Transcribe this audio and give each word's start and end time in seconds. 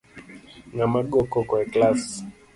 Ng’ama 0.73 0.99
go 1.09 1.19
koko 1.31 1.55
e 1.63 1.65
klass 1.73 2.03